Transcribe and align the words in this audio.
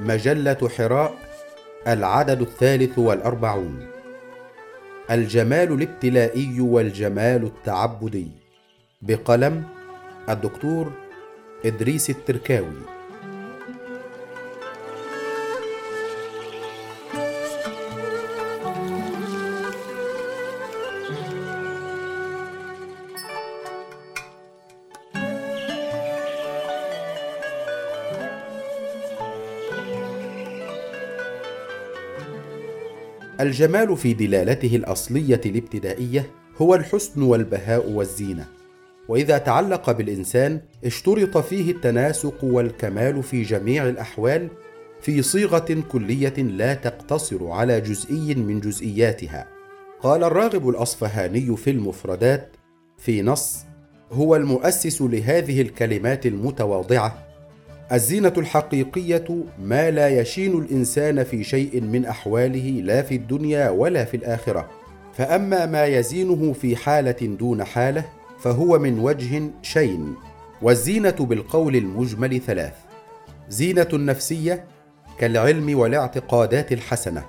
مجلة 0.00 0.68
حراء 0.78 1.14
العدد 1.88 2.40
الثالث 2.40 2.98
والأربعون. 2.98 3.86
الجمال 5.10 5.72
الابتلائي 5.72 6.60
والجمال 6.60 7.44
التعبدي. 7.44 8.28
بقلم 9.02 9.64
الدكتور 10.28 10.92
إدريس 11.64 12.10
التركاوي. 12.10 12.99
الجمال 33.40 33.96
في 33.96 34.14
دلالته 34.14 34.76
الأصلية 34.76 35.40
الابتدائية 35.46 36.30
هو 36.56 36.74
الحسن 36.74 37.22
والبهاء 37.22 37.90
والزينة. 37.90 38.46
وإذا 39.08 39.38
تعلق 39.38 39.90
بالإنسان 39.90 40.60
اشترط 40.84 41.38
فيه 41.38 41.72
التناسق 41.72 42.44
والكمال 42.44 43.22
في 43.22 43.42
جميع 43.42 43.88
الأحوال 43.88 44.48
في 45.00 45.22
صيغة 45.22 45.82
كلية 45.92 46.34
لا 46.36 46.74
تقتصر 46.74 47.50
على 47.50 47.80
جزئي 47.80 48.34
من 48.34 48.60
جزئياتها. 48.60 49.46
قال 50.02 50.24
الراغب 50.24 50.68
الأصفهاني 50.68 51.56
في 51.56 51.70
المفردات 51.70 52.56
في 52.98 53.22
نص 53.22 53.56
هو 54.12 54.36
المؤسس 54.36 55.02
لهذه 55.02 55.62
الكلمات 55.62 56.26
المتواضعة 56.26 57.29
الزينة 57.92 58.32
الحقيقية 58.36 59.44
ما 59.62 59.90
لا 59.90 60.08
يشين 60.08 60.58
الإنسان 60.58 61.24
في 61.24 61.44
شيء 61.44 61.80
من 61.80 62.04
أحواله 62.04 62.80
لا 62.84 63.02
في 63.02 63.14
الدنيا 63.14 63.70
ولا 63.70 64.04
في 64.04 64.16
الآخرة. 64.16 64.70
فأما 65.12 65.66
ما 65.66 65.86
يزينه 65.86 66.52
في 66.52 66.76
حالة 66.76 67.36
دون 67.38 67.64
حالة 67.64 68.04
فهو 68.38 68.78
من 68.78 68.98
وجه 68.98 69.42
شين 69.62 70.14
والزينة 70.62 71.10
بالقول 71.10 71.76
المجمل 71.76 72.40
ثلاث. 72.40 72.74
زينة 73.48 73.88
نفسية 73.92 74.64
كالعلم 75.18 75.78
والاعتقادات 75.78 76.72
الحسنة 76.72 77.24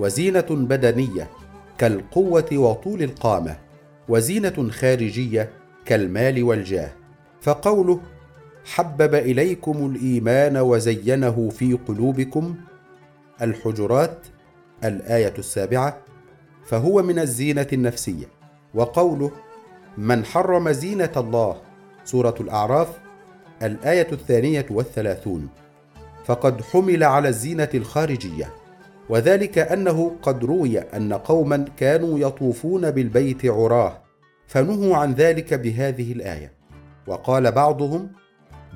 وزينة 0.00 0.46
بدنية 0.50 1.30
كالقوة 1.78 2.48
وطول 2.52 3.02
القامة 3.02 3.56
وزينة 4.08 4.70
خارجية 4.70 5.50
كالمال 5.84 6.42
والجاه. 6.44 6.90
فقوله 7.40 8.00
حبب 8.68 9.14
إليكم 9.14 9.86
الإيمان 9.86 10.56
وزينه 10.56 11.48
في 11.48 11.72
قلوبكم 11.72 12.56
الحجرات 13.42 14.26
الآية 14.84 15.34
السابعة 15.38 15.98
فهو 16.66 17.02
من 17.02 17.18
الزينة 17.18 17.66
النفسية. 17.72 18.26
وقوله 18.74 19.30
من 19.98 20.24
حرم 20.24 20.70
زينة 20.70 21.12
الله 21.16 21.56
سورة 22.04 22.34
الأعراف 22.40 22.88
الآية 23.62 24.06
الثانية 24.12 24.66
والثلاثون. 24.70 25.48
فقد 26.24 26.62
حمل 26.62 27.04
على 27.04 27.28
الزينة 27.28 27.68
الخارجية. 27.74 28.54
وذلك 29.08 29.58
أنه 29.58 30.16
قد 30.22 30.44
روي 30.44 30.78
أن 30.78 31.12
قوما 31.12 31.64
كانوا 31.76 32.18
يطوفون 32.18 32.90
بالبيت 32.90 33.46
عراه 33.46 34.02
فنهوا 34.46 34.96
عن 34.96 35.14
ذلك 35.14 35.54
بهذه 35.54 36.12
الآية. 36.12 36.52
وقال 37.06 37.52
بعضهم 37.52 38.10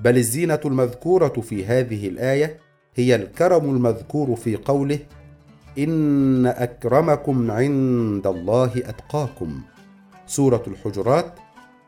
بل 0.05 0.17
الزينة 0.17 0.61
المذكورة 0.65 1.29
في 1.29 1.67
هذه 1.67 2.09
الآية 2.09 2.59
هي 2.95 3.15
الكرم 3.15 3.65
المذكور 3.65 4.37
في 4.37 4.57
قوله 4.57 4.99
إن 5.79 6.47
أكرمكم 6.47 7.51
عند 7.51 8.27
الله 8.27 8.73
أتقاكم. 8.77 9.61
سورة 10.27 10.63
الحجرات 10.67 11.35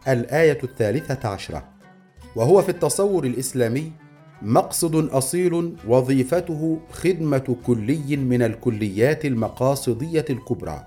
الآية 0.09 0.59
الثالثة 0.65 1.29
عشرة. 1.29 1.65
وهو 2.37 2.63
في 2.63 2.69
التصور 2.69 3.25
الإسلامي 3.25 3.93
مقصد 4.43 4.95
أصيل 5.11 5.77
وظيفته 5.89 6.79
خدمة 6.93 7.57
كلي 7.67 8.17
من 8.17 8.43
الكليات 8.43 9.25
المقاصدية 9.25 10.25
الكبرى. 10.31 10.85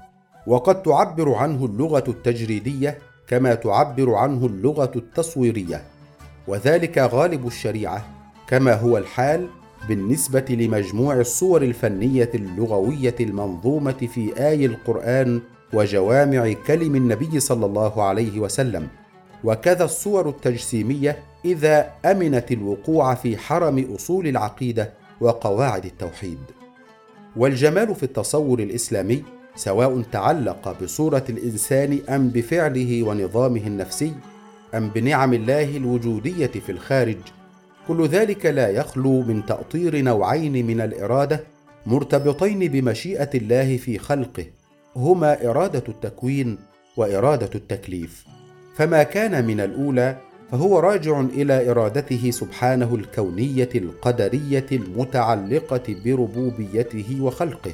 وقد 0.48 0.84
تعبر 0.84 1.34
عنه 1.34 1.66
اللغة 1.66 2.04
التجريدية 2.08 2.98
كما 3.28 3.56
تعبر 3.56 4.14
عنه 4.14 4.46
اللغة 4.46 4.92
التصويرية. 4.96 5.97
وذلك 6.48 6.98
غالب 6.98 7.48
الشريعة 7.48 8.06
كما 8.48 8.74
هو 8.74 8.98
الحال 8.98 9.48
بالنسبة 9.88 10.46
لمجموع 10.50 11.20
الصور 11.20 11.62
الفنية 11.62 12.32
اللغوية 12.36 13.16
المنظومة 13.20 13.92
في 14.14 14.48
آي 14.48 14.66
القرآن 14.66 15.42
وجوامع 15.74 16.54
كلم 16.68 16.96
النبي 16.96 17.40
صلى 17.40 17.66
الله 17.66 18.04
عليه 18.04 18.40
وسلم. 18.40 18.88
وكذا 19.44 19.84
الصور 19.84 20.30
التجسيمية 20.30 21.20
إذا 21.46 21.92
أمنت 22.06 22.52
الوقوع 22.52 23.16
في 23.16 23.38
حرم 23.38 23.94
أصول 23.96 24.28
العقيدة 24.28 24.94
وقواعد 25.22 25.86
التوحيد. 25.86 26.40
والجمال 27.36 27.96
في 27.96 28.04
التصور 28.04 28.60
الإسلامي 28.60 29.24
سواء 29.56 30.02
تعلق 30.02 30.84
بصورة 30.84 31.24
الإنسان 31.30 32.00
أم 32.10 32.30
بفعله 32.30 33.04
ونظامه 33.04 33.68
النفسي 33.68 34.14
أم 34.76 34.90
بنعم 34.90 35.34
الله 35.34 35.78
الوجودية 35.78 36.48
في 36.48 36.72
الخارج. 36.72 37.18
كل 37.88 38.08
ذلك 38.08 38.46
لا 38.46 38.70
يخلو 38.70 39.22
من 39.22 39.46
تأطير 39.46 40.02
نوعين 40.02 40.68
من 40.68 40.82
الإرادة 40.82 41.44
مرتبطين 41.86 42.60
بمشيئة 42.60 43.30
الله 43.36 43.78
في 43.78 43.98
خلقه. 43.98 44.46
هما 44.96 45.50
إرادة 45.50 45.84
التكوين 45.90 46.58
وإرادة 46.98 47.50
التكليف. 47.56 48.26
فما 48.76 49.04
كان 49.04 49.46
من 49.46 49.60
الأولى 49.60 50.18
فهو 50.52 50.80
راجع 50.80 51.20
إلى 51.20 51.72
إرادته 51.72 52.32
سبحانه 52.32 52.96
الكونية 52.96 53.70
القدرية 53.76 54.66
المتعلقة 54.72 55.96
بربوبيته 56.06 57.18
وخلقه. 57.22 57.74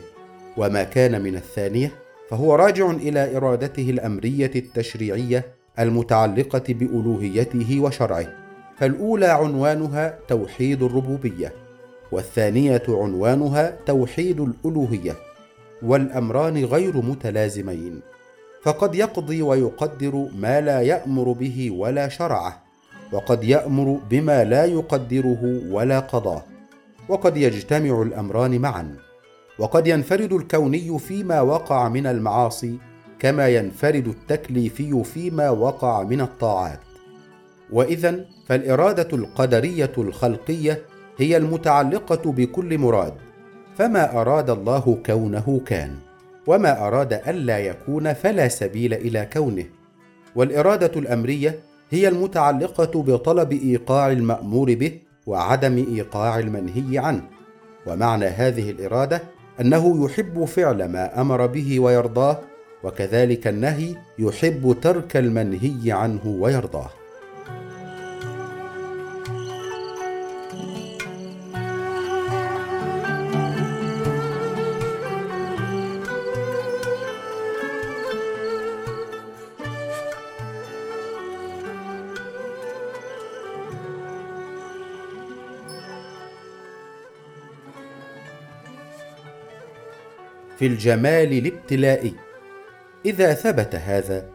وما 0.57 0.83
كان 0.83 1.21
من 1.21 1.35
الثانية 1.35 1.91
فهو 2.29 2.55
راجع 2.55 2.91
إلى 2.91 3.37
إرادته 3.37 3.89
الأمرية 3.89 4.51
التشريعية 4.55 5.45
المتعلقة 5.79 6.63
بألوهيته 6.69 7.79
وشرعه 7.79 8.27
فالأولى 8.77 9.27
عنوانها 9.27 10.19
توحيد 10.27 10.83
الربوبية 10.83 11.53
والثانية 12.11 12.83
عنوانها 12.89 13.77
توحيد 13.85 14.39
الألوهية 14.39 15.15
والأمران 15.81 16.65
غير 16.65 16.97
متلازمين. 16.97 18.01
فقد 18.63 18.95
يقضي 18.95 19.41
ويقدر 19.41 20.27
ما 20.35 20.61
لا 20.61 20.81
يأمر 20.81 21.31
به 21.31 21.71
ولا 21.71 22.09
شرعه 22.09 22.63
وقد 23.11 23.43
يأمر 23.43 23.99
بما 24.09 24.43
لا 24.43 24.65
يقدره 24.65 25.61
ولا 25.69 25.99
قضاه 25.99 26.43
وقد 27.09 27.37
يجتمع 27.37 28.01
الأمران 28.01 28.61
معا 28.61 28.95
وقد 29.59 29.87
ينفرد 29.87 30.33
الكوني 30.33 30.99
فيما 30.99 31.41
وقع 31.41 31.89
من 31.89 32.07
المعاصي 32.07 32.77
كما 33.23 33.47
ينفرد 33.47 34.07
التكليفي 34.07 35.03
فيما 35.03 35.49
وقع 35.49 36.03
من 36.03 36.21
الطاعات. 36.21 36.79
واذا 37.71 38.25
فالإرادة 38.47 39.17
القدرية 39.17 39.91
الخلقية 39.97 40.81
هي 41.17 41.37
المتعلقة 41.37 42.31
بكل 42.31 42.77
مراد 42.77 43.13
فما 43.75 44.21
أراد 44.21 44.49
الله 44.49 44.97
كونه 45.05 45.61
كان 45.65 45.95
وما 46.47 46.87
أراد 46.87 47.13
ألا 47.13 47.59
يكون 47.59 48.13
فلا 48.13 48.47
سبيل 48.47 48.93
إلى 48.93 49.29
كونه. 49.33 49.65
والإرادة 50.35 50.99
الأمرية 50.99 51.59
هي 51.91 52.07
المتعلقة 52.07 53.03
بطلب 53.03 53.51
إيقاع 53.51 54.11
المأمور 54.11 54.73
به 54.73 54.99
وعدم 55.27 55.77
إيقاع 55.77 56.39
المنهي 56.39 56.97
عنه. 56.97 57.23
ومعنى 57.87 58.25
هذه 58.25 58.69
الإرادة 58.69 59.21
أنه 59.61 60.05
يحب 60.05 60.45
فعل 60.45 60.85
ما 60.85 61.21
أمر 61.21 61.45
به 61.45 61.79
ويرضاه 61.79 62.39
وكذلك 62.83 63.47
النهي 63.47 63.95
يحب 64.19 64.77
ترك 64.81 65.17
المنهي 65.17 65.91
عنه 65.91 66.27
ويرضاه. 66.27 66.89
في 90.59 90.67
الجمال 90.67 91.33
الابتلائي 91.37 92.22
إذا 93.05 93.33
ثبت 93.33 93.75
هذا 93.75 94.25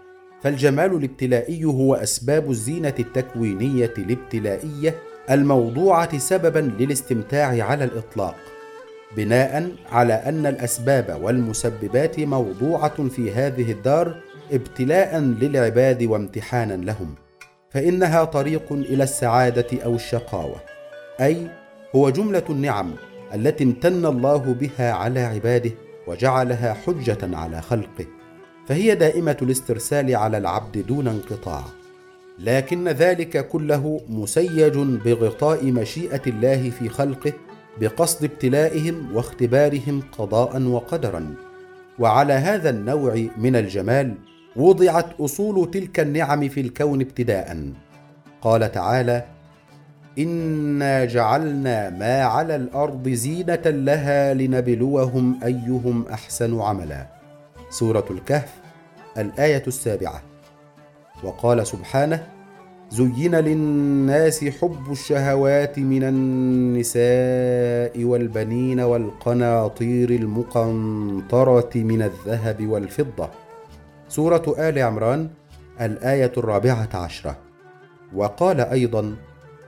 فالجمال 0.43 0.95
الابتلائي 0.95 1.65
هو 1.65 1.95
أسباب 1.95 2.51
الزينة 2.51 2.95
التكوينية 2.99 3.95
الابتلائية 3.99 4.95
الموضوعة 5.31 6.19
سببا 6.19 6.73
للاستمتاع 6.79 7.65
على 7.65 7.85
الإطلاق 7.85 8.37
بناء 9.17 9.71
على 9.93 10.13
أن 10.13 10.47
الأسباب 10.47 11.21
والمسببات 11.23 12.21
موضوعة 12.21 13.09
في 13.09 13.33
هذه 13.33 13.73
الدار 13.73 14.23
ابتلاء 14.53 15.19
للعباد 15.19 16.03
وامتحانا 16.03 16.75
لهم 16.75 17.15
فإنها 17.71 18.25
طريق 18.25 18.73
إلى 18.73 19.03
السعادة 19.03 19.85
أو 19.85 19.95
الشقاوة 19.95 20.61
أي 21.21 21.47
هو 21.97 22.11
جملة 22.11 22.45
النعم 22.51 22.95
التي 23.35 23.65
امتن 23.65 24.07
الله 24.07 24.37
بها 24.37 24.93
على 24.93 25.21
عباده 25.21 25.71
وجعلها 26.07 26.73
حجة 26.73 27.37
على 27.37 27.63
خلقه. 27.63 28.18
فهي 28.69 28.95
دائمة 28.95 29.37
الاسترسال 29.43 30.17
على 30.17 30.39
العبد 30.39 30.79
دون 30.79 31.09
انقطاع 31.09 31.65
لكن 32.39 32.89
ذلك 32.89 33.49
كله 33.49 34.01
مسيج 34.09 34.79
بغطاء 34.79 35.65
مشيئة 35.65 36.23
الله 36.27 36.71
في 36.71 36.89
خلقه 36.89 37.33
بقصد 37.81 38.25
ابتلائهم 38.25 39.17
واختبارهم 39.17 40.03
قضاء 40.19 40.63
وقدرا. 40.63 41.35
وعلى 41.99 42.33
هذا 42.33 42.71
النوع 42.71 43.27
من 43.37 43.57
الجمال 43.57 44.15
وضعت 44.57 45.21
أصول 45.21 45.71
تلك 45.71 46.01
النعم 46.01 46.49
في 46.49 46.61
الكون 46.61 47.01
ابتداء. 47.01 47.73
قال 48.43 48.73
تعالى 48.73 49.25
إنا 50.19 51.05
جعلنا 51.05 51.91
ما 51.91 52.23
على 52.23 52.57
الأرض 52.57 53.09
زينة 53.09 53.63
لها 53.65 54.35
لنبلوهم 54.35 55.41
أيهم 55.45 56.07
أحسن 56.13 56.61
عملا. 56.61 57.07
سورة 57.71 58.05
الكهف 58.11 58.58
الآية 59.19 59.63
السابعة. 59.67 60.23
وقال 61.25 61.67
سبحانه 61.67 62.27
زين 62.91 63.35
للناس 63.35 64.45
حب 64.45 64.93
الشهوات 64.93 65.79
من 65.79 66.05
النساء 66.05 68.05
والبنين 68.05 68.81
والقناطير 68.81 70.11
المقنطرة 70.11 71.71
من 71.75 72.03
الذهب 72.03 72.67
والفضة. 72.67 73.31
سورة 74.09 74.55
آل 74.59 74.79
عمران 74.79 75.29
الآية 75.81 76.33
الرابعة 76.37 76.89
عشرة. 76.95 77.39
وقال 78.15 78.61
أيضا 78.61 79.17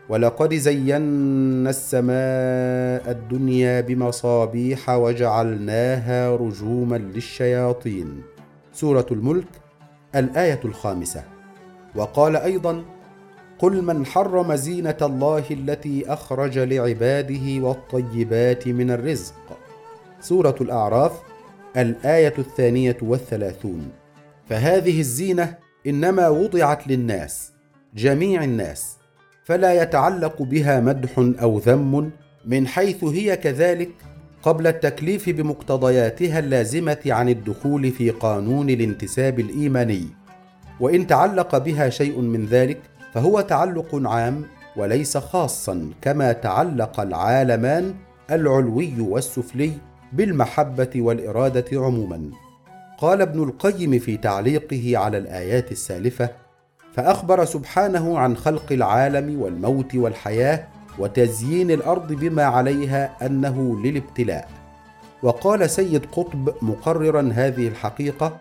ولقد 0.09 0.55
زينا 0.55 1.71
السماء 1.71 3.11
الدنيا 3.11 3.81
بمصابيح 3.81 4.91
وجعلناها 4.91 6.37
رجوما 6.37 6.97
للشياطين. 6.97 8.23
سورة 8.81 9.07
الملك 9.11 9.49
الآية 10.15 10.61
الخامسة. 10.65 11.25
وقال 11.95 12.37
أيضا 12.37 12.85
قل 13.59 13.83
من 13.83 14.07
حرم 14.07 14.55
زينة 14.55 14.97
الله 15.03 15.45
التي 15.51 16.13
أخرج 16.13 16.59
لعباده 16.59 17.67
والطيبات 17.67 18.69
من 18.69 18.91
الرزق. 18.91 19.35
سورة 20.21 20.55
الأعراف 20.61 21.13
الآية 21.77 22.35
الثانية 22.39 22.97
والثلاثون. 23.03 23.89
فهذه 24.49 25.01
الزينة 25.01 25.55
إنما 25.87 26.29
وضعت 26.29 26.89
للناس 26.89 27.53
جميع 27.95 28.45
الناس 28.45 28.97
فلا 29.45 29.83
يتعلق 29.83 30.43
بها 30.43 30.81
مدح 30.81 31.19
أو 31.19 31.59
ذم 31.59 32.11
من 32.45 32.67
حيث 32.67 33.05
هي 33.05 33.37
كذلك 33.37 33.91
قبل 34.43 34.67
التكليف 34.67 35.29
بمقتضياتها 35.31 36.39
اللازمة 36.39 36.99
عن 37.07 37.29
الدخول 37.29 37.91
في 37.91 38.11
قانون 38.11 38.71
الانتساب 38.71 39.41
الإيماني. 39.41 40.07
وإن 40.81 41.07
تعلق 41.07 41.59
بها 41.59 41.91
شيء 41.91 42.21
من 42.21 42.47
ذلك 42.47 42.81
فهو 43.15 43.41
تعلق 43.41 44.09
عام 44.09 44.45
وليس 44.77 45.17
خاصا 45.17 45.91
كما 46.03 46.33
تعلق 46.33 47.01
العالمان 47.01 47.95
العلوي 48.31 49.01
والسفلي 49.01 49.73
بالمحبة 50.13 50.91
والإرادة 50.97 51.65
عموما. 51.73 52.31
قال 52.99 53.21
ابن 53.21 53.43
القيم 53.43 53.99
في 53.99 54.17
تعليقه 54.17 54.99
على 54.99 55.19
الآيات 55.19 55.73
السالفة 55.73 56.31
فأخبر 56.95 57.45
سبحانه 57.45 58.19
عن 58.19 58.37
خلق 58.37 58.73
العالم 58.73 59.41
والموت 59.41 59.95
والحياة 59.95 60.67
وتزيين 60.99 61.71
الأرض 61.71 62.13
بما 62.13 62.45
عليها 62.45 63.27
أنه 63.27 63.81
للابتلاء. 63.85 64.49
وقال 65.23 65.71
سيد 65.71 66.07
قطب 66.13 66.55
مقررا 66.63 67.31
هذه 67.35 67.69
الحقيقة 67.69 68.37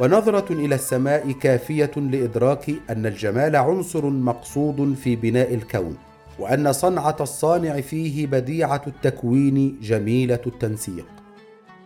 ونظرة 0.00 0.52
إلى 0.52 0.74
السماء 0.74 1.32
كافية 1.32 1.90
لإدراك 1.96 2.70
أن 2.90 3.06
الجمال 3.06 3.56
عنصر 3.56 4.06
مقصود 4.10 4.94
في 4.94 5.16
بناء 5.16 5.54
الكون 5.54 5.96
وأن 6.38 6.72
صنعة 6.72 7.16
الصانع 7.20 7.80
فيه 7.80 8.26
بديعة 8.26 8.82
التكوين 8.86 9.78
جميلة 9.82 10.40
التنسيق 10.46 11.06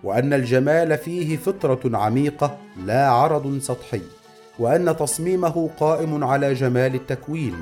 وأن 0.05 0.33
الجمال 0.33 0.99
فيه 0.99 1.37
فطرة 1.37 1.99
عميقة 1.99 2.59
لا 2.85 3.09
عرض 3.09 3.59
سطحي 3.59 4.03
وأن 4.59 4.97
تصميمه 4.97 5.71
قائم 5.81 6.25
على 6.25 6.55
جمال 6.55 6.95
التكوين 6.95 7.55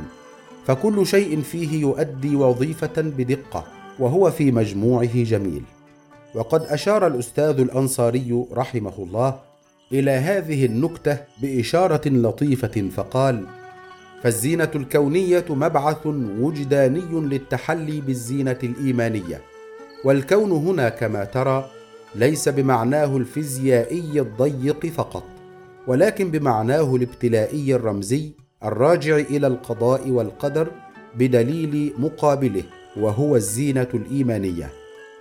فكل 0.66 1.06
شيء 1.06 1.40
فيه 1.40 1.81
يؤدي 1.81 2.37
وظيفة 2.37 3.02
بدقة 3.02 3.64
وهو 3.99 4.31
في 4.31 4.52
مجموعه 4.52 5.22
جميل. 5.22 5.62
وقد 6.34 6.62
أشار 6.62 7.06
الأستاذ 7.06 7.61
الأنصاري 7.61 8.46
رحمه 8.52 8.93
الله 8.99 9.40
إلى 9.93 10.11
هذه 10.11 10.66
النكتة 10.66 11.19
بإشارة 11.43 12.08
لطيفة 12.08 12.88
فقال 12.96 13.46
فالزينة 14.22 14.70
الكونية 14.75 15.44
مبعث 15.50 16.06
وجداني 16.40 17.20
للتحلي 17.20 18.00
بالزينة 18.00 18.58
الإيمانية 18.62 19.40
والكون 20.05 20.52
هنا 20.52 20.88
كما 20.88 21.25
ترى 21.25 21.70
ليس 22.14 22.49
بمعناه 22.49 23.17
الفيزيائي 23.17 24.20
الضيق 24.20 24.87
فقط 24.87 25.25
ولكن 25.87 26.31
بمعناه 26.31 26.96
الابتلائي 26.96 27.75
الرمزي 27.75 28.32
الراجع 28.64 29.16
إلى 29.16 29.46
القضاء 29.46 30.11
والقدر 30.11 30.69
بدليل 31.14 31.93
مقابله 31.99 32.62
وهو 32.96 33.37
الزينة 33.37 33.88
الإيمانية. 33.94 34.70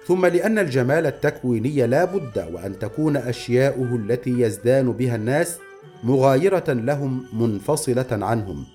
ثم 0.07 0.25
لأن 0.25 0.59
الجمال 0.59 1.05
التكويني 1.05 1.87
لا 1.87 2.05
بد 2.05 2.47
وأن 2.53 2.79
تكون 2.79 3.17
أشياؤه 3.17 3.95
التي 3.95 4.39
يزدان 4.41 4.91
بها 4.91 5.15
الناس 5.15 5.57
مغايرة 6.03 6.63
لهم 6.67 7.25
منفصلة 7.33 8.07
عنهم. 8.11 8.65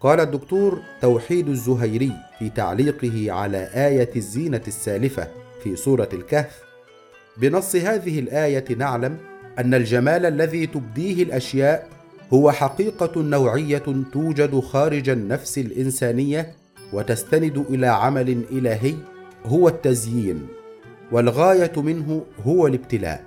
قال 0.00 0.20
الدكتور 0.20 0.80
توحيد 1.00 1.48
الزهيري 1.48 2.12
في 2.38 2.50
تعليقه 2.50 3.32
على 3.32 3.68
آية 3.74 4.10
الزينة 4.16 4.62
السالفة 4.68 5.28
في 5.64 5.76
سورة 5.76 6.08
الكهف 6.12 6.62
بنص 7.36 7.76
هذه 7.76 8.18
الآية 8.18 8.64
نعلم 8.76 9.16
أن 9.58 9.74
الجمال 9.74 10.26
الذي 10.26 10.66
تبديه 10.66 11.22
الأشياء 11.22 11.99
هو 12.32 12.50
حقيقة 12.50 13.22
نوعية 13.22 13.84
توجد 14.12 14.60
خارج 14.60 15.08
النفس 15.08 15.58
الإنسانية 15.58 16.54
وتستند 16.92 17.64
إلى 17.70 17.86
عمل 17.86 18.44
إلهي 18.52 18.94
هو 19.46 19.68
التزيين 19.68 20.46
والغاية 21.12 21.72
منه 21.76 22.24
هو 22.46 22.66
الابتلاء 22.66 23.24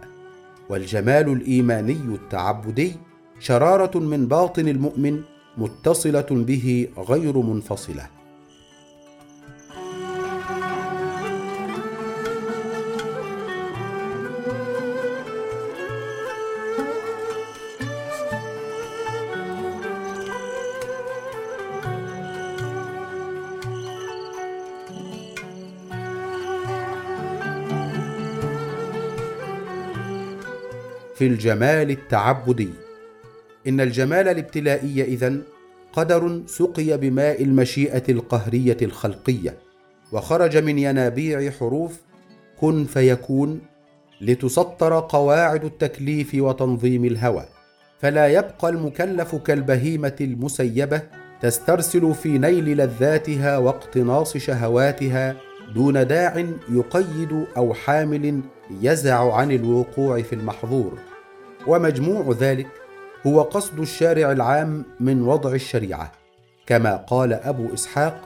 والجمال 0.70 1.30
الإيماني 1.30 2.16
التعبدي 2.16 2.92
شرارة 3.40 4.00
من 4.00 4.28
باطن 4.28 4.68
المؤمن 4.68 5.22
متصلة 5.58 6.28
به 6.32 6.88
غير 6.98 7.38
منفصلة. 7.38 8.23
في 31.16 31.28
الجمال 31.28 31.92
التعبدي. 31.92 32.70
إن 33.68 33.82
الجمال 33.82 34.28
الابتلائي 34.28 35.04
إذن 35.04 35.42
قدر 35.94 36.42
سقي 36.48 36.98
بماء 36.98 37.44
المشيئة 37.44 38.04
القهرية 38.10 38.78
الخلقية 38.82 39.58
وخرج 40.12 40.58
من 40.58 40.80
ينابيع 40.80 41.52
حروف 41.52 42.02
كن 42.60 42.86
فيكون 42.86 43.62
لتسطر 44.22 45.00
قواعد 45.00 45.66
التكليف 45.66 46.36
وتنظيم 46.36 47.06
الهوى. 47.06 47.46
فلا 48.00 48.28
يبقى 48.28 48.70
المكلف 48.70 49.36
كالبهيمة 49.36 50.16
المسيبة 50.22 51.02
تسترسل 51.42 52.14
في 52.14 52.38
نيل 52.38 52.78
لذاتها 52.78 53.58
واقتناص 53.58 54.38
شهواتها 54.38 55.36
دون 55.76 56.08
داع 56.08 56.46
يقيد 56.70 57.46
أو 57.58 57.74
حامل 57.74 58.42
يزع 58.82 59.34
عن 59.34 59.52
الوقوع 59.52 60.22
في 60.22 60.34
المحظور 60.34 60.98
ومجموع 61.68 62.36
ذلك 62.40 62.68
هو 63.28 63.42
قصد 63.42 63.80
الشارع 63.80 64.32
العام 64.32 64.86
من 65.00 65.22
وضع 65.22 65.54
الشريعة 65.54 66.12
كما 66.66 66.96
قال 66.96 67.34
أبو 67.34 67.74
إسحاق 67.74 68.22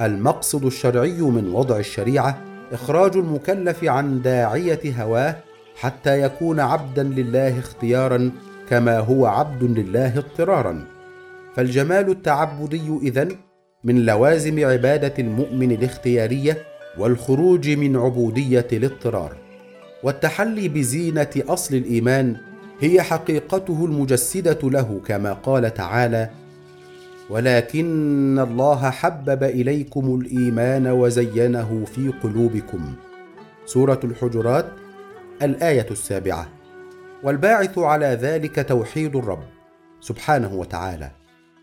المقصد 0.00 0.64
الشرعي 0.64 1.20
من 1.20 1.52
وضع 1.54 1.76
الشريعة 1.76 2.42
إخراج 2.72 3.16
المكلف 3.16 3.84
عن 3.84 4.22
داعية 4.22 5.02
هواه 5.02 5.36
حتى 5.76 6.22
يكون 6.22 6.60
عبدا 6.60 7.02
لله 7.02 7.58
اختيارا 7.58 8.30
كما 8.68 8.98
هو 8.98 9.26
عبد 9.26 9.62
لله 9.62 10.18
اضطرارا. 10.18 10.84
فالجمال 11.56 12.10
التعبدي 12.10 12.98
إذن 13.02 13.36
من 13.84 14.06
لوازم 14.06 14.66
عبادة 14.66 15.14
المؤمن 15.18 15.72
الاختيارية 15.72 16.58
والخروج 16.98 17.70
من 17.70 17.96
عبودية 17.96 18.66
الاضطرار. 18.72 19.49
والتحلي 20.02 20.68
بزينة 20.68 21.30
أصل 21.36 21.74
الإيمان 21.74 22.36
هي 22.80 23.02
حقيقته 23.02 23.84
المجسدة 23.84 24.58
له 24.70 25.00
كما 25.06 25.32
قال 25.32 25.74
تعالى 25.74 26.30
ولكن 27.30 28.38
الله 28.38 28.90
حبب 28.90 29.42
إليكم 29.42 30.20
الإيمان 30.20 30.86
وزينه 30.86 31.84
في 31.94 32.12
قلوبكم. 32.22 32.94
سورة 33.66 34.00
الحجرات 34.04 34.66
الآية 35.42 35.86
السابعة. 35.90 36.48
والباعث 37.22 37.78
على 37.78 38.06
ذلك 38.06 38.68
توحيد 38.68 39.16
الرب 39.16 39.42
سبحانه 40.00 40.54
وتعالى 40.54 41.10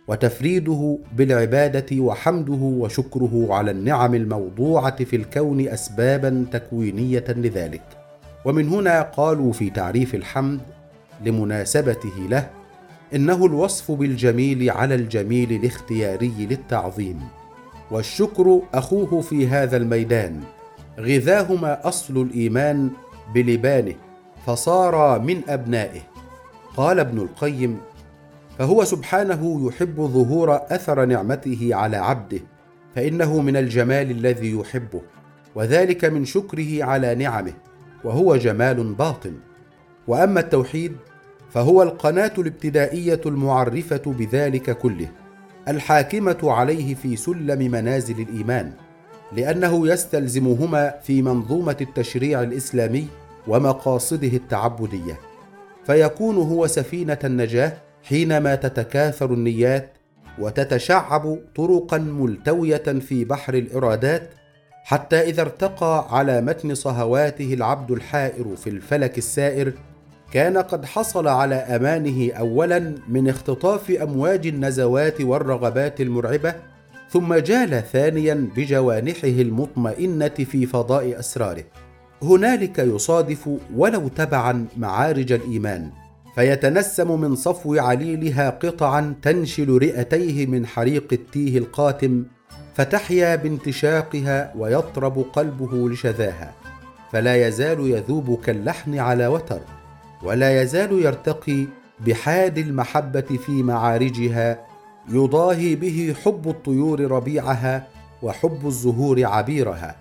وتفريده 0.08 1.00
بالعبادة 1.16 2.02
وحمده 2.02 2.54
وشكره 2.54 3.48
على 3.50 3.72
النعم 3.72 4.16
الموضوعة 4.16 5.04
في 5.04 5.16
الكون 5.16 5.68
اسبابا 5.68 6.46
تكوينية 6.52 7.26
لذلك. 7.30 7.97
ومن 8.46 8.70
هنا 8.70 9.02
قالوا 9.02 9.54
في 9.54 9.70
تعريف 9.70 10.16
الحمد 10.16 10.62
لمناسبته 11.26 12.28
له 12.30 12.50
إنه 13.16 13.46
الوصف 13.46 13.92
بالجميل 13.92 14.70
على 14.70 14.96
الجميل 14.96 15.52
الاختياري 15.52 16.48
للتعظيم 16.50 17.22
والشكر 17.92 18.62
أخوه 18.74 19.22
في 19.22 19.48
هذا 19.48 19.78
الميدان 19.78 20.44
غذاهما 21.00 21.88
أصل 21.88 22.22
الإيمان 22.22 22.90
بلبانه 23.34 23.96
فصار 24.46 25.20
من 25.20 25.42
أبنائه. 25.50 26.02
قال 26.78 27.00
ابن 27.00 27.18
القيم 27.18 27.78
فهو 28.58 28.84
سبحانه 28.84 29.68
يحب 29.68 29.96
ظهور 30.02 30.56
أثر 30.56 31.06
نعمته 31.06 31.70
على 31.72 31.98
عبده 31.98 32.40
فإنه 32.96 33.42
من 33.42 33.58
الجمال 33.58 34.12
الذي 34.12 34.52
يحبه 34.52 35.02
وذلك 35.56 36.06
من 36.06 36.26
شكره 36.26 36.84
على 36.84 37.16
نعمه 37.16 37.54
وهو 38.04 38.36
جمال 38.36 38.94
باطن. 38.94 39.34
وأما 40.08 40.40
التوحيد 40.40 40.96
فهو 41.50 41.84
القناة 41.84 42.32
الابتدائية 42.38 43.22
المعرفة 43.26 44.02
بذلك 44.06 44.78
كله 44.78 45.10
الحاكمة 45.68 46.38
عليه 46.44 46.96
في 46.96 47.16
سلم 47.16 47.72
منازل 47.72 48.22
الإيمان 48.22 48.72
لأنه 49.32 49.88
يستلزمهما 49.88 50.94
في 51.04 51.22
منظومة 51.22 51.78
التشريع 51.82 52.42
الإسلامي 52.42 53.08
ومقاصده 53.48 54.28
التعبدية. 54.28 55.20
فيكون 55.86 56.36
هو 56.36 56.68
سفينة 56.68 57.20
النجاة 57.24 57.74
حينما 58.04 58.56
تتكاثر 58.56 59.34
النيات 59.34 59.94
وتتشعب 60.40 61.40
طرقا 61.56 61.98
ملتوية 61.98 62.78
في 62.78 63.26
بحر 63.26 63.54
الإرادات 63.54 64.30
حتى 64.88 65.22
إذا 65.22 65.42
ارتقى 65.42 66.08
على 66.10 66.42
متن 66.42 66.76
صهواته 66.76 67.54
العبد 67.54 67.92
الحائر 67.92 68.56
في 68.56 68.70
الفلك 68.70 69.18
السائر 69.18 69.74
كان 70.32 70.58
قد 70.58 70.86
حصل 70.86 71.28
على 71.28 71.56
أمانه 71.56 72.34
اولا 72.34 72.96
من 73.10 73.30
اختطاف 73.30 73.92
أمواج 73.92 74.48
النزوات 74.48 75.22
والرغبات 75.22 76.02
المرعبة 76.02 76.56
ثم 77.10 77.34
جال 77.34 77.84
ثانيا 77.92 78.50
بجوانحه 78.56 79.28
المطمئنة 79.28 80.28
في 80.28 80.66
فضاء 80.66 81.20
أسراره. 81.20 81.64
هنالك 82.24 82.80
يصادف 82.80 83.50
ولو 83.76 84.08
تبعا 84.08 84.66
معارج 84.78 85.32
الإيمان 85.32 85.92
فيتنسم 86.36 87.22
من 87.22 87.36
صفو 87.36 87.76
عليلها 87.76 88.50
قطعا 88.50 89.16
تنشل 89.22 89.70
رئتيه 89.70 90.46
من 90.46 90.66
حريق 90.66 91.08
التيه 91.14 91.58
القاتم 91.58 92.26
فتحيا 92.76 93.36
بانتشاقها 93.36 94.54
ويطرب 94.58 95.26
قلبه 95.34 95.90
لشذاها 95.90 96.54
فلا 97.12 97.48
يزال 97.48 97.80
يذوب 97.80 98.40
كاللحن 98.42 99.00
على 99.00 99.28
وتر 99.28 99.60
ولا 100.24 100.62
يزال 100.62 100.92
يرتقي 100.92 101.66
بحاد 102.06 102.58
المحبة 102.58 103.22
في 103.22 103.64
معارجها 103.64 104.66
يضاهي 105.10 105.76
به 105.76 106.16
حب 106.24 106.50
الطيور 106.50 107.12
ربيعها 107.12 107.88
وحب 108.22 108.68
الزهور 108.68 109.26
عبيرها 109.26 109.96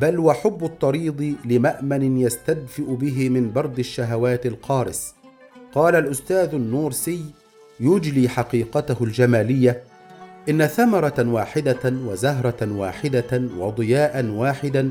بل 0.00 0.18
وحب 0.18 0.64
الطريض 0.64 1.34
لمأمن 1.44 2.20
يستدفئ 2.20 2.94
به 2.94 3.28
من 3.28 3.52
برد 3.52 3.78
الشهوات 3.78 4.46
القارس. 4.46 5.14
قال 5.74 5.94
الأستاذ 5.96 6.54
النورسي 6.54 7.24
يجلي 7.80 8.28
حقيقته 8.28 9.04
الجمالية 9.04 9.82
إن 10.48 10.66
ثمرة 10.66 11.14
واحدة 11.18 11.80
وزهرة 11.84 12.72
واحدة 12.72 13.42
وضياء 13.58 14.26
واحدا 14.26 14.90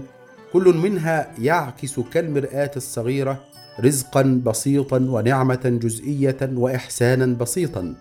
كل 0.53 0.77
منها 0.77 1.31
يعكس 1.39 1.99
كالمرآة 1.99 2.71
الصغيرة 2.75 3.39
رزقا 3.79 4.41
بسيطا 4.45 4.97
ونعمة 4.97 5.79
جزئية 5.83 6.37
واحسانا 6.53 7.25
بسيطا. 7.25 7.95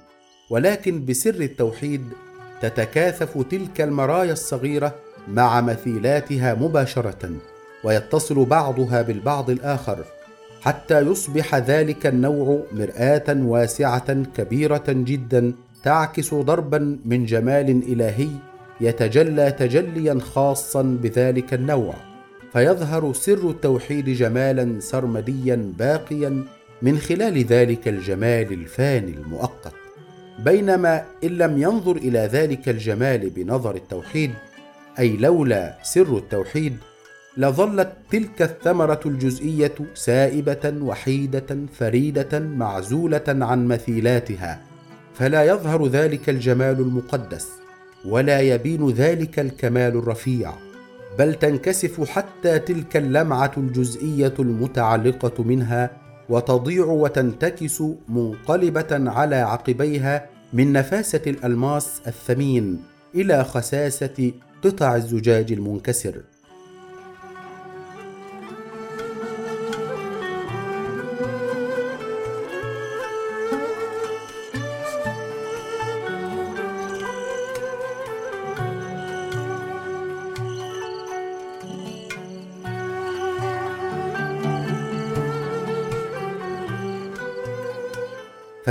ولكن 0.51 1.05
بسر 1.05 1.35
التوحيد 1.35 2.05
تتكاثف 2.63 3.39
تلك 3.51 3.81
المرايا 3.81 4.33
الصغيرة 4.33 4.95
مع 5.29 5.61
مثيلاتها 5.61 6.55
مباشرة 6.55 7.31
ويتصل 7.85 8.45
بعضها 8.45 9.03
بالبعض 9.03 9.51
الآخر 9.51 10.05
حتى 10.61 11.01
يصبح 11.01 11.55
ذلك 11.55 12.07
النوع 12.07 12.63
مرآة 12.73 13.25
واسعة 13.29 14.23
كبيرة 14.37 14.85
جدا 14.89 15.53
تعكس 15.85 16.35
ضربا 16.35 16.99
من 17.05 17.25
جمال 17.25 17.71
إلهي 17.93 18.29
يتجلى 18.81 19.51
تجليا 19.51 20.19
خاصا 20.21 20.83
بذلك 20.83 21.55
النوع 21.55 21.95
فيظهر 22.53 23.13
سر 23.13 23.51
التوحيد 23.51 24.11
جمالا 24.11 24.81
سرمديا 24.81 25.73
باقيا 25.79 26.45
من 26.83 26.99
خلال 26.99 27.45
ذلك 27.45 27.89
الجمال 27.89 28.53
الفاني 28.53 29.13
المؤقت. 29.13 29.75
بينما 30.45 31.05
إن 31.25 31.29
لم 31.29 31.63
ينظر 31.63 31.97
إلى 31.97 32.19
ذلك 32.19 32.69
الجمال 32.69 33.31
بنظر 33.31 33.75
التوحيد 33.75 34.31
أي 34.99 35.17
لولا 35.17 35.79
سر 35.83 36.17
التوحيد 36.17 36.77
لظلت 37.37 37.93
تلك 38.11 38.43
الثمرة 38.43 39.01
الجزئية 39.07 39.75
سائبة 39.95 40.75
وحيدة 40.83 41.57
فريدة 41.73 42.39
معزولة 42.39 43.25
عن 43.29 43.67
مثيلاتها. 43.69 44.70
فلا 45.15 45.45
يظهر 45.45 45.87
ذلك 45.87 46.29
الجمال 46.29 46.81
المقدس 46.81 47.49
ولا 48.05 48.41
يبين 48.41 48.91
ذلك 48.91 49.39
الكمال 49.39 49.97
الرفيع 49.97 50.53
بل 51.19 51.35
تنكسف 51.35 52.11
حتى 52.11 52.59
تلك 52.59 52.97
اللمعة 52.97 53.53
الجزئية 53.57 54.35
المتعلقة 54.39 55.43
منها 55.43 55.91
وتضيع 56.29 56.85
وتنتكس 56.85 57.83
منقلبة 58.09 59.11
على 59.11 59.37
عقبيها 59.37 60.27
من 60.53 60.73
نفاسة 60.73 61.23
الألماس 61.27 62.01
الثمين 62.07 62.83
إلى 63.15 63.45
خساسة 63.45 64.33
قطع 64.65 64.97
الزجاج 64.97 65.53
المنكسر. 65.53 66.15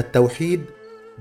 فالتوحيد 0.09 0.61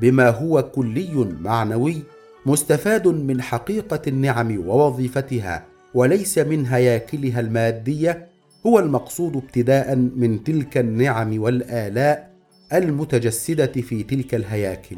بما 0.00 0.30
هو 0.30 0.62
كلي 0.62 1.36
معنوي 1.40 2.02
مستفاد 2.46 3.08
من 3.08 3.42
حقيقة 3.42 4.02
النعم 4.06 4.68
ووظيفتها 4.68 5.64
وليس 5.94 6.38
من 6.38 6.66
هياكلها 6.66 7.40
المادية 7.40 8.28
هو 8.66 8.78
المقصود 8.78 9.36
ابتداء 9.36 9.96
من 9.96 10.44
تلك 10.44 10.78
النعم 10.78 11.42
والآلاء 11.42 12.30
المتجسدة 12.72 13.66
في 13.66 14.02
تلك 14.02 14.34
الهياكل. 14.34 14.96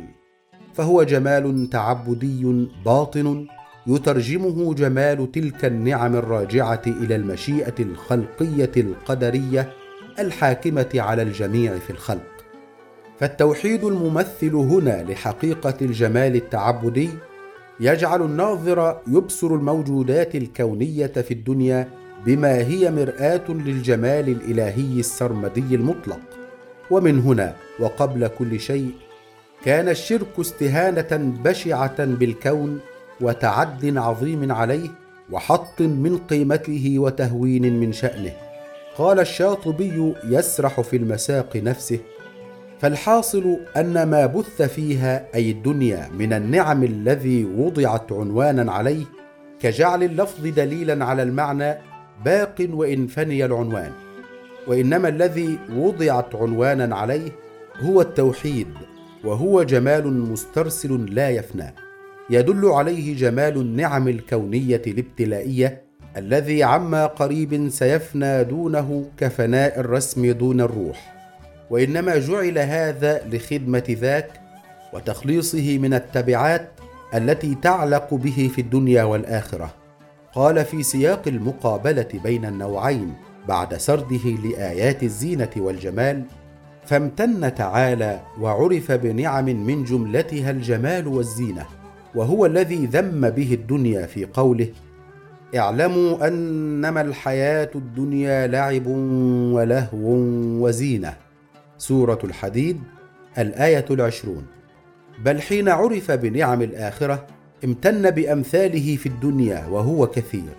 فهو 0.75 1.02
جمال 1.02 1.70
تعبدي 1.70 2.66
باطن 2.85 3.47
يترجمه 3.87 4.75
جمال 4.75 5.32
تلك 5.32 5.64
النعم 5.64 6.16
الراجعة 6.16 6.82
إلى 6.87 7.16
المشيئة 7.16 7.75
الخلقية 7.80 8.73
القدرية 8.76 9.73
الحاكمة 10.18 10.90
على 10.94 11.23
الجميع 11.23 11.78
في 11.78 11.90
الخلق. 11.90 12.30
فالتوحيد 13.21 13.85
الممثل 13.85 14.55
هنا 14.55 15.03
لحقيقة 15.09 15.75
الجمال 15.83 16.37
التعبدي 16.37 17.11
يجعل 17.81 18.23
الناظر 18.23 19.00
يبصر 19.09 19.47
الموجودات 19.47 20.35
الكونية 20.35 21.07
في 21.07 21.35
الدنيا 21.35 21.89
بما 22.27 22.55
هي 22.55 22.91
مرآة 22.91 23.49
للجمال 23.49 24.29
الإلهي 24.29 25.00
السرمدي 25.00 25.75
المطلق. 25.75 26.21
ومن 26.91 27.19
هنا 27.19 27.55
وقبل 27.81 28.29
كل 28.29 28.61
شيء 28.61 28.91
كان 29.65 29.89
الشرك 29.89 30.41
استهانة 30.41 31.35
بشعة 31.45 32.05
بالكون 32.05 32.81
وتعد 33.21 33.97
عظيم 33.97 34.53
عليه 34.53 34.89
وحط 35.31 35.81
من 35.81 36.19
قيمته 36.19 36.95
وتهوين 36.99 37.81
من 37.81 37.93
شأنه. 37.93 38.33
قال 38.99 39.21
الشاطبي 39.21 40.15
يسرح 40.25 40.81
في 40.81 40.97
المساق 40.97 41.57
نفسه 41.57 41.99
فالحاصل 42.81 43.57
أن 43.77 44.03
ما 44.03 44.27
بث 44.27 44.63
فيها 44.63 45.27
أي 45.35 45.51
الدنيا 45.51 46.09
من 46.19 46.33
النعم 46.33 46.85
الذي 46.85 47.45
وضعت 47.45 48.13
عنوانا 48.13 48.73
عليه 48.73 49.05
كجعل 49.61 50.03
اللفظ 50.03 50.47
دليلا 50.47 51.05
على 51.05 51.23
المعنى 51.23 51.75
باق 52.25 52.69
وإن 52.71 53.07
فني 53.07 53.45
العنوان. 53.45 53.93
وإنما 54.67 55.09
الذي 55.09 55.59
وضعت 55.77 56.35
عنوانا 56.35 56.97
عليه 56.97 57.31
هو 57.81 58.01
التوحيد 58.01 58.69
وهو 59.25 59.63
جمال 59.63 60.13
مسترسل 60.13 61.15
لا 61.15 61.31
يفنى. 61.31 61.75
يدل 62.31 62.67
عليه 62.67 63.17
جمال 63.17 63.57
النعم 63.57 64.09
الكونية 64.09 64.83
الابتلائية 64.87 65.83
الذي 66.17 66.63
عما 66.63 67.07
قريب 67.07 67.69
سيفنى 67.69 68.45
دونه 68.45 69.05
كفناء 69.19 69.81
الرسم 69.81 70.33
دون 70.33 70.61
الروح. 70.61 71.20
وإنما 71.71 72.19
جعل 72.19 72.59
هذا 72.59 73.21
لخدمة 73.33 73.85
ذاك 73.89 74.31
وتخليصه 74.93 75.79
من 75.79 75.95
التبعات 75.95 76.71
التي 77.15 77.55
تعلق 77.55 78.15
به 78.15 78.50
في 78.55 78.61
الدنيا 78.61 79.05
والآخرة. 79.05 79.75
قال 80.35 80.65
في 80.65 80.83
سياق 80.83 81.23
المقابلة 81.29 82.09
بين 82.25 82.45
النوعين 82.45 83.15
بعد 83.49 83.77
سرده 83.77 84.25
لآيات 84.45 85.03
الزينة 85.03 85.50
والجمال 85.57 86.23
فامتن 86.87 87.55
تعالى 87.55 88.21
وعرف 88.41 88.93
بنعم 88.93 89.45
من 89.45 89.85
جملتها 89.85 90.50
الجمال 90.50 91.07
والزينة 91.07 91.67
وهو 92.15 92.47
الذي 92.47 92.87
ذم 92.87 93.31
به 93.31 93.55
الدنيا 93.55 94.07
في 94.07 94.25
قوله 94.25 94.69
اعلموا 95.57 96.29
أنما 96.29 97.00
الحياة 97.00 97.71
الدنيا 97.75 98.47
لعب 98.47 98.87
ولهو 99.55 100.07
وزينة. 100.65 101.30
سورة 101.81 102.19
الحديد 102.25 102.81
الآية 103.39 103.85
العشرون. 103.91 104.47
بل 105.25 105.43
حين 105.43 105.69
عرف 105.69 106.11
بنعم 106.11 106.63
الآخرة 106.63 107.27
امتن 107.65 108.11
بأمثاله 108.11 108.97
في 108.97 109.07
الدنيا 109.07 109.67
وهو 109.67 110.07
كثير. 110.07 110.53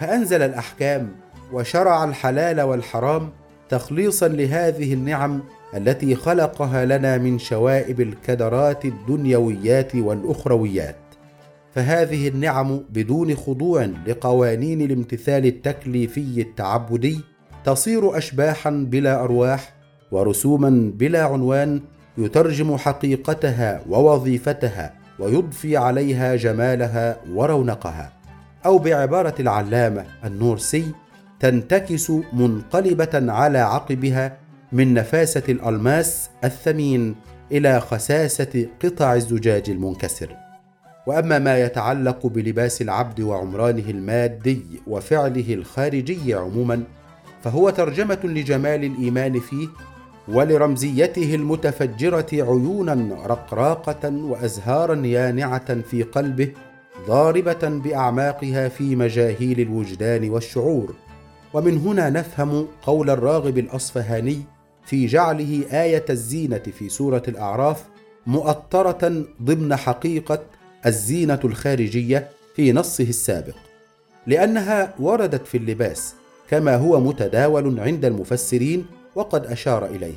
فأنزل 0.00 0.42
الأحكام 0.42 1.08
وشرع 1.52 2.04
الحلال 2.04 2.60
والحرام 2.60 3.30
تخليصا 3.68 4.28
لهذه 4.28 4.94
النعم 4.94 5.42
التي 5.76 6.14
خلقها 6.14 6.84
لنا 6.84 7.18
من 7.18 7.38
شوائب 7.38 8.00
الكدرات 8.00 8.84
الدنيويات 8.84 9.94
والأخرويات. 9.94 10.96
فهذه 11.74 12.28
النعم 12.28 12.84
بدون 12.90 13.36
خضوع 13.36 13.84
لقوانين 14.06 14.80
الامتثال 14.80 15.46
التكليفي 15.46 16.40
التعبدي 16.40 17.20
تصير 17.64 18.18
اشباحا 18.18 18.70
بلا 18.70 19.24
أرواح 19.24 19.79
ورسوما 20.10 20.92
بلا 20.94 21.24
عنوان 21.24 21.80
يترجم 22.18 22.76
حقيقتها 22.76 23.82
ووظيفتها 23.88 24.94
ويضفي 25.18 25.76
عليها 25.76 26.36
جمالها 26.36 27.16
ورونقها. 27.32 28.12
أو 28.66 28.78
بعبارة 28.78 29.34
العلامة 29.40 30.04
النورسي 30.24 30.84
تنتكس 31.40 32.12
منقلبة 32.32 33.32
على 33.32 33.58
عقبها 33.58 34.36
من 34.72 34.94
نفاسة 34.94 35.42
الألماس 35.48 36.30
الثمين 36.44 37.14
إلى 37.52 37.80
خساسة 37.80 38.66
قطع 38.84 39.14
الزجاج 39.14 39.70
المنكسر. 39.70 40.36
وأما 41.06 41.38
ما 41.38 41.58
يتعلق 41.58 42.26
بلباس 42.26 42.82
العبد 42.82 43.20
وعمرانه 43.20 43.90
المادي 43.90 44.62
وفعله 44.86 45.54
الخارجي 45.54 46.34
عموما 46.34 46.82
فهو 47.42 47.70
ترجمة 47.70 48.18
لجمال 48.24 48.84
الإيمان 48.84 49.40
فيه 49.40 49.68
ولرمزيته 50.32 51.34
المتفجرة 51.34 52.26
عيونا 52.32 53.26
رقراقة 53.26 54.10
وأزهارا 54.24 55.06
يانعة 55.06 55.80
في 55.80 56.02
قلبه 56.02 56.52
ضاربة 57.06 57.68
بأعماقها 57.68 58.68
في 58.68 58.96
مجاهيل 58.96 59.60
الوجدان 59.60 60.30
والشعور. 60.30 60.94
ومن 61.54 61.78
هنا 61.78 62.10
نفهم 62.10 62.66
قول 62.82 63.10
الراغب 63.10 63.58
الأصفهاني 63.58 64.42
في 64.84 65.06
جعله 65.06 65.64
آية 65.72 66.04
الزينة 66.10 66.62
في 66.78 66.88
سورة 66.88 67.22
الأعراف 67.28 67.84
مؤطرة 68.26 69.24
ضمن 69.42 69.76
حقيقة 69.76 70.42
الزينة 70.86 71.40
الخارجية 71.44 72.28
في 72.56 72.72
نصه 72.72 73.04
السابق. 73.04 73.56
لأنها 74.26 74.94
وردت 74.98 75.46
في 75.46 75.56
اللباس 75.56 76.14
كما 76.50 76.76
هو 76.76 77.00
متداول 77.00 77.80
عند 77.80 78.04
المفسرين 78.04 78.86
وقد 79.14 79.46
أشار 79.46 79.86
إليه. 79.86 80.14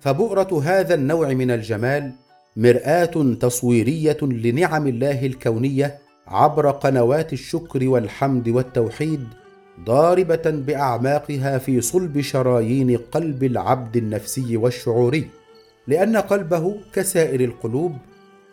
فبؤرة 0.00 0.62
هذا 0.64 0.94
النوع 0.94 1.28
من 1.28 1.50
الجمال 1.50 2.12
مرآة 2.56 3.34
تصويرية 3.40 4.18
لنعم 4.22 4.86
الله 4.86 5.26
الكونية 5.26 5.98
عبر 6.26 6.70
قنوات 6.70 7.32
الشكر 7.32 7.88
والحمد 7.88 8.48
والتوحيد 8.48 9.28
ضاربة 9.84 10.42
بأعماقها 10.46 11.58
في 11.58 11.80
صلب 11.80 12.20
شرايين 12.20 12.96
قلب 12.96 13.44
العبد 13.44 13.96
النفسي 13.96 14.56
والشعوري. 14.56 15.28
لأن 15.86 16.16
قلبه 16.16 16.76
كسائر 16.92 17.40
القلوب 17.40 17.92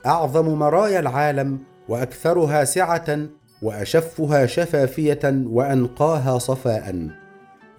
أعظم 0.06 0.60
مرايا 0.60 1.00
العالم 1.00 1.60
وأكثرها 1.90 2.64
سعة 2.64 3.20
وأشفها 3.62 4.46
شفافية 4.46 5.20
وأنقاها 5.46 6.38
صفاء. 6.38 7.08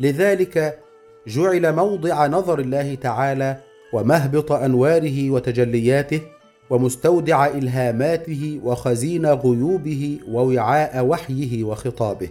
لذلك 0.00 0.78
جعل 1.26 1.72
موضع 1.74 2.26
نظر 2.26 2.58
الله 2.58 2.94
تعالى 2.94 3.56
ومهبط 3.92 4.52
أنواره 4.52 5.30
وتجلياته 5.30 6.20
ومستودع 6.70 7.46
إلهاماته 7.46 8.60
وخزين 8.64 9.26
غيوبه 9.26 10.18
ووعاء 10.28 11.04
وحيه 11.04 11.64
وخطابه. 11.64 12.28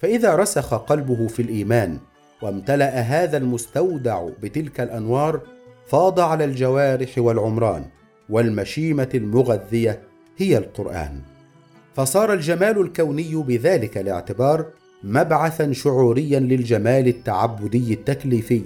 فإذا 0.00 0.36
رسخ 0.36 0.74
قلبه 0.74 1.26
في 1.26 1.42
الإيمان 1.42 1.98
وامتلأ 2.42 3.00
هذا 3.00 3.36
المستودع 3.36 4.28
بتلك 4.42 4.80
الأنوار 4.80 5.40
فاض 5.86 6.20
على 6.20 6.44
الجوارح 6.44 7.18
والعمران 7.18 7.84
والمشيمة 8.28 9.08
المغذية 9.14 10.02
هي 10.38 10.58
القرآن. 10.58 11.20
فصار 11.94 12.32
الجمال 12.32 12.80
الكوني 12.80 13.34
بذلك 13.34 13.98
الاعتبار 13.98 14.66
مبعثا 15.04 15.72
شعوريا 15.72 16.40
للجمال 16.40 17.08
التعبدي 17.08 17.94
التكليفي 17.94 18.62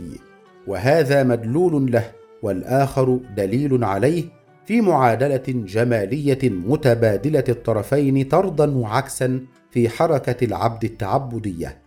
وهذا 0.67 1.23
مدلول 1.23 1.93
له 1.93 2.11
والآخر 2.43 3.21
دليل 3.37 3.85
عليه 3.85 4.25
في 4.67 4.81
معادلة 4.81 5.43
جمالية 5.49 6.39
متبادلة 6.43 7.45
الطرفين 7.49 8.25
طردا 8.25 8.77
وعكسا 8.79 9.41
في 9.71 9.89
حركة 9.89 10.45
العبد 10.45 10.85
التعبدية. 10.85 11.79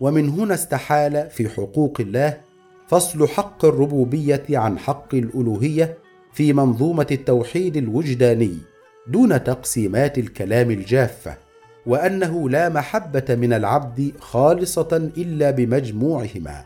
ومن 0.00 0.28
هنا 0.28 0.54
استحال 0.54 1.30
في 1.30 1.48
حقوق 1.48 2.00
الله 2.00 2.40
فصل 2.88 3.28
حق 3.28 3.64
الربوبية 3.64 4.44
عن 4.50 4.78
حق 4.78 5.14
الألوهية 5.14 5.98
في 6.32 6.52
منظومة 6.52 7.06
التوحيد 7.10 7.76
الوجداني 7.76 8.58
دون 9.06 9.44
تقسيمات 9.44 10.18
الكلام 10.18 10.70
الجافة. 10.70 11.47
وأنه 11.88 12.50
لا 12.50 12.68
محبة 12.68 13.24
من 13.30 13.52
العبد 13.52 14.12
خالصة 14.20 15.10
إلا 15.16 15.50
بمجموعهما. 15.50 16.64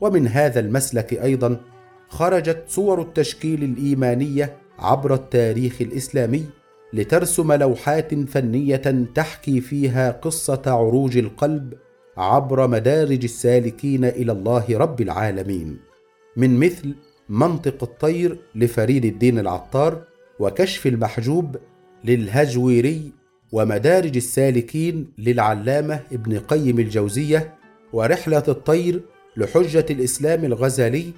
ومن 0.00 0.28
هذا 0.28 0.60
المسلك 0.60 1.12
أيضا 1.12 1.56
خرجت 2.08 2.64
صور 2.68 3.00
التشكيل 3.00 3.64
الإيمانية 3.64 4.56
عبر 4.78 5.14
التاريخ 5.14 5.76
الإسلامي 5.80 6.46
لترسم 6.92 7.52
لوحات 7.52 8.14
فنية 8.14 9.06
تحكي 9.14 9.60
فيها 9.60 10.10
قصة 10.10 10.62
عروج 10.66 11.16
القلب 11.16 11.74
عبر 12.16 12.66
مدارج 12.66 13.24
السالكين 13.24 14.04
إلى 14.04 14.32
الله 14.32 14.64
رب 14.70 15.00
العالمين. 15.00 15.78
من 16.36 16.58
مثل 16.58 16.94
منطق 17.28 17.82
الطير 17.82 18.38
لفريد 18.54 19.04
الدين 19.04 19.38
العطار 19.38 20.02
وكشف 20.38 20.86
المحجوب 20.86 21.56
للهجويري 22.04 23.12
ومدارج 23.52 24.16
السالكين 24.16 25.12
للعلامة 25.18 26.00
ابن 26.12 26.38
قيم 26.38 26.78
الجوزية 26.78 27.54
ورحلة 27.92 28.42
الطير 28.48 29.00
لحجة 29.36 29.86
الإسلام 29.90 30.44
الغزالي 30.44 31.12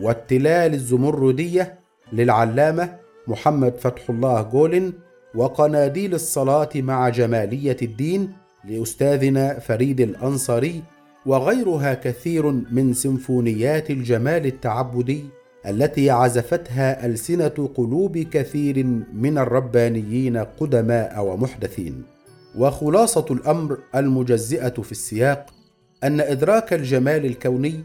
والتلال 0.00 0.74
الزمردية 0.74 1.78
للعلامة 2.12 2.96
محمد 3.28 3.76
فتح 3.78 4.10
الله 4.10 4.42
جولن 4.42 4.92
وقناديل 5.34 6.14
الصلاة 6.14 6.68
مع 6.74 7.08
جمالية 7.08 7.76
الدين 7.82 8.32
لأستاذنا 8.64 9.58
فريد 9.58 10.00
الأنصاري 10.00 10.82
وغيرها 11.26 11.94
كثير 11.94 12.50
من 12.50 12.92
سيمفونيات 12.92 13.90
الجمال 13.90 14.46
التعبدي 14.46 15.24
التي 15.66 16.10
عزفتها 16.10 17.06
ألسنة 17.06 17.70
قلوب 17.76 18.18
كثير 18.18 18.84
من 19.14 19.38
الربانيين 19.38 20.36
قدماء 20.36 21.24
ومحدثين. 21.24 22.02
وخلاصة 22.58 23.26
الأمر 23.30 23.78
المجزئة 23.94 24.82
في 24.82 24.92
السياق 24.92 25.46
أن 26.04 26.20
إدراك 26.20 26.72
الجمال 26.72 27.26
الكوني 27.26 27.82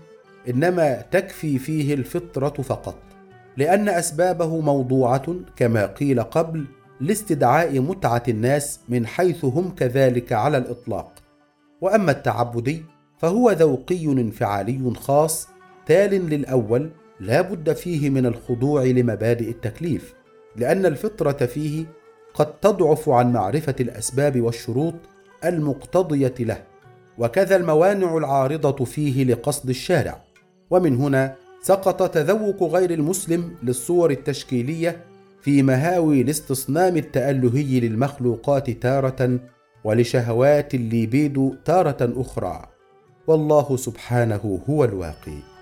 إنما 0.49 1.01
تكفي 1.11 1.59
فيه 1.59 1.93
الفطرة 1.93 2.63
فقط 2.63 2.95
لأن 3.57 3.89
أسبابه 3.89 4.59
موضوعة 4.59 5.35
كما 5.55 5.85
قيل 5.85 6.23
قبل 6.23 6.65
لاستدعاء 7.01 7.79
متعة 7.79 8.23
الناس 8.27 8.79
من 8.89 9.07
حيث 9.07 9.45
هم 9.45 9.69
كذلك 9.69 10.33
على 10.33 10.57
الإطلاق. 10.57 11.13
وأما 11.81 12.11
التعبدي 12.11 12.85
فهو 13.17 13.51
ذوقي 13.51 14.05
انفعالي 14.05 14.93
خاص 14.95 15.47
تال 15.85 16.29
للأول 16.29 16.89
لا 17.19 17.41
بد 17.41 17.73
فيه 17.73 18.10
من 18.10 18.25
الخضوع 18.25 18.84
لمبادئ 18.84 19.49
التكليف 19.49 20.13
لأن 20.56 20.86
الفطرة 20.86 21.45
فيه 21.45 21.86
قد 22.34 22.60
تضعف 22.60 23.10
عن 23.10 23.34
معرفة 23.34 23.75
الأسباب 23.80 24.41
والشروط 24.41 24.93
المقتضية 25.45 26.34
له 26.39 26.63
وكذا 27.17 27.56
الموانع 27.56 28.17
العارضة 28.17 28.86
فيه 28.86 29.23
لقصد 29.23 29.69
الشارع. 29.69 30.21
ومن 30.69 30.95
هنا 30.95 31.36
سقط 31.62 32.10
تذوق 32.10 32.63
غير 32.63 32.91
المسلم 32.91 33.56
للصور 33.63 34.12
التشكيلية 34.12 35.06
في 35.41 35.63
مهاوي 35.63 36.21
الاستصنام 36.21 36.97
التألهي 36.97 37.80
للمخلوقات 37.80 38.69
تارة 38.69 39.39
ولشهوات 39.84 40.73
الليبيد 40.75 41.58
تارة 41.65 42.13
أخرى. 42.21 42.65
والله 43.27 43.77
سبحانه 43.77 44.60
هو 44.69 44.84
الواقي. 44.84 45.56